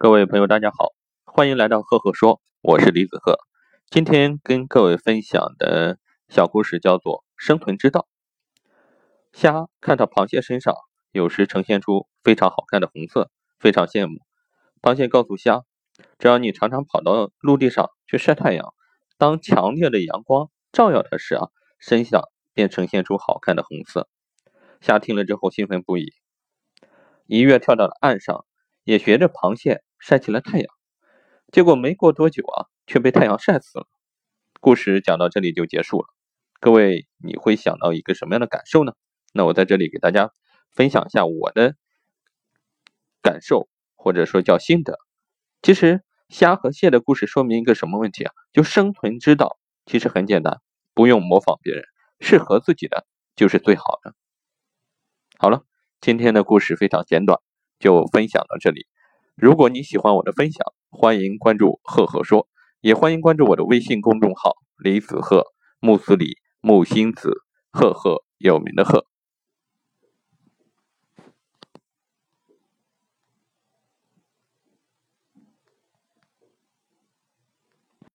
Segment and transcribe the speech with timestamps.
[0.00, 0.92] 各位朋友，大家好，
[1.24, 3.36] 欢迎来到赫赫说，我是李子赫。
[3.90, 8.06] 今天跟各位分享的小故事叫做《生存之道》。
[9.36, 10.72] 虾看到螃蟹身上
[11.10, 14.20] 有时呈现出非常好看的红色，非常羡慕。
[14.80, 15.64] 螃蟹告诉虾，
[16.20, 18.72] 只要你常常跑到陆地上去晒太阳，
[19.16, 21.48] 当强烈的阳光照耀它时啊，
[21.80, 22.22] 身上
[22.54, 24.08] 便呈现出好看的红色。
[24.80, 26.12] 虾听了之后兴奋不已，
[27.26, 28.44] 一跃跳到了岸上，
[28.84, 29.82] 也学着螃蟹。
[29.98, 30.66] 晒起了太阳，
[31.52, 33.86] 结果没过多久啊，却被太阳晒死了。
[34.60, 36.08] 故事讲到这里就结束了。
[36.60, 38.92] 各位，你会想到一个什么样的感受呢？
[39.32, 40.32] 那我在这里给大家
[40.72, 41.76] 分享一下我的
[43.22, 44.98] 感受，或者说叫心得。
[45.62, 48.32] 其实虾和蟹的故事说明一个什么问题啊？
[48.52, 50.60] 就生存之道其实很简单，
[50.94, 51.84] 不用模仿别人，
[52.20, 53.06] 适合自己的
[53.36, 54.14] 就是最好的。
[55.38, 55.62] 好了，
[56.00, 57.40] 今天的故事非常简短，
[57.78, 58.86] 就分享到这里。
[59.40, 62.48] 如果你喜欢我的分享，欢迎关注“赫赫说”，
[62.82, 65.44] 也欢迎关注我的微信公众号“李子赫
[65.78, 67.30] 木子李木星子
[67.70, 69.04] 赫赫有名的赫”。